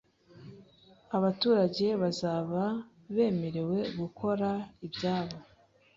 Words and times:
abaturage 1.17 1.85
bazaba 2.01 2.63
bemerewe 3.15 3.79
gukora 3.99 4.49
ibyabo 4.85 5.37